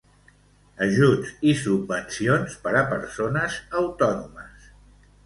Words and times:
Ajuts 0.85 1.33
i 1.49 1.53
subvencions 1.59 2.55
per 2.63 2.73
a 2.79 2.81
persones 2.95 3.59
autònomes. 3.83 4.73